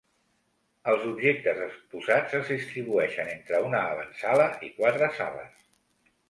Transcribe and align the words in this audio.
Els 0.93 1.03
objectes 1.09 1.59
exposats 1.65 2.33
es 2.39 2.49
distribueixen 2.53 3.29
entre 3.35 3.61
una 3.67 3.83
avantsala 3.91 4.49
i 4.71 4.73
quatre 4.81 5.13
sales. 5.21 5.63